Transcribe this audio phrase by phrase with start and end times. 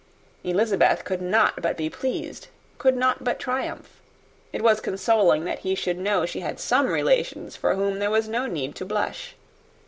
[0.43, 2.47] Elizabeth could not but be pleased,
[2.79, 4.01] could not but triumph.
[4.51, 8.27] It was consoling that he should know she had some relations for whom there was
[8.27, 9.35] no need to blush.